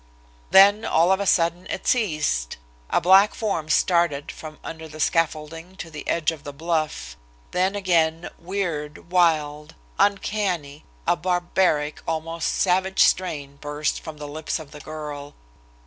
[0.49, 2.57] Then, all on a sudden, it ceased.
[2.89, 7.15] A black form started from under the scaffolding to the edge of the bluff.
[7.51, 14.71] Then again, weird, wild, uncanny, a barbaric, almost savage strain burst from the lips of
[14.71, 15.35] the girl.